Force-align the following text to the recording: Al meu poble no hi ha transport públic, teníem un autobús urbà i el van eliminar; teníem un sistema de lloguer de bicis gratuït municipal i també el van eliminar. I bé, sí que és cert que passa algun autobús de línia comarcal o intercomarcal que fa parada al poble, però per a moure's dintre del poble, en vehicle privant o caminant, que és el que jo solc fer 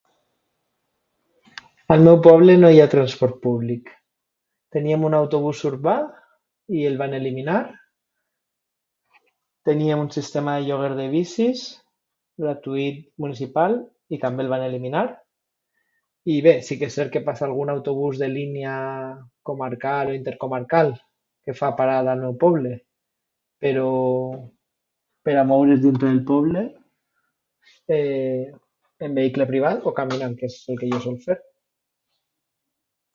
Al 1.93 2.03
meu 2.07 2.17
poble 2.25 2.53
no 2.59 2.69
hi 2.73 2.79
ha 2.81 2.87
transport 2.91 3.39
públic, 3.45 3.89
teníem 4.75 5.01
un 5.07 5.15
autobús 5.17 5.63
urbà 5.69 5.95
i 6.79 6.83
el 6.89 6.93
van 7.01 7.15
eliminar; 7.17 7.57
teníem 9.69 10.03
un 10.03 10.11
sistema 10.17 10.53
de 10.57 10.67
lloguer 10.69 10.91
de 10.99 11.07
bicis 11.15 11.65
gratuït 12.45 13.01
municipal 13.25 13.75
i 14.17 14.21
també 14.23 14.45
el 14.45 14.53
van 14.53 14.63
eliminar. 14.69 15.03
I 16.33 16.37
bé, 16.47 16.53
sí 16.67 16.79
que 16.79 16.87
és 16.91 16.97
cert 17.01 17.13
que 17.17 17.23
passa 17.27 17.45
algun 17.49 17.73
autobús 17.75 18.23
de 18.23 18.31
línia 18.37 18.73
comarcal 19.51 20.13
o 20.13 20.17
intercomarcal 20.21 20.95
que 21.43 21.55
fa 21.59 21.73
parada 21.81 22.15
al 22.15 22.23
poble, 22.47 22.73
però 23.65 23.89
per 25.27 25.35
a 25.43 25.47
moure's 25.53 25.83
dintre 25.87 26.07
del 26.13 26.23
poble, 26.33 26.65
en 27.99 29.21
vehicle 29.21 29.49
privant 29.53 29.83
o 29.91 29.95
caminant, 30.01 30.37
que 30.41 30.47
és 30.53 30.59
el 30.75 30.81
que 30.85 30.93
jo 30.95 31.05
solc 31.11 31.25
fer 31.29 31.41